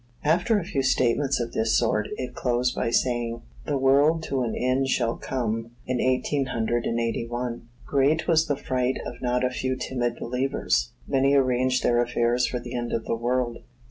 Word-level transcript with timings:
After 0.23 0.57
a 0.57 0.63
few 0.65 0.81
statements 0.81 1.39
of 1.39 1.53
this 1.53 1.77
sort, 1.77 2.07
it 2.17 2.33
closed 2.33 2.73
by 2.73 2.89
saying: 2.89 3.43
"The 3.67 3.77
world 3.77 4.23
to 4.23 4.41
an 4.41 4.55
end 4.55 4.87
shall 4.87 5.15
come 5.15 5.75
In 5.85 5.99
eighteen 6.01 6.47
hundred 6.47 6.85
and 6.87 6.99
eighty 6.99 7.27
one." 7.27 7.67
Great 7.85 8.27
was 8.27 8.47
the 8.47 8.55
fright 8.57 8.99
of 9.05 9.21
not 9.21 9.43
a 9.45 9.51
few 9.51 9.75
timid 9.75 10.15
believers. 10.15 10.89
Many 11.07 11.35
arranged 11.35 11.83
their 11.83 12.01
affairs 12.01 12.47
for 12.47 12.59
the 12.59 12.73
end 12.75 12.93
of 12.93 13.05
the 13.05 13.13
world. 13.15 13.57